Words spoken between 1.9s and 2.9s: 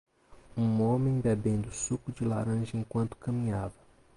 de laranja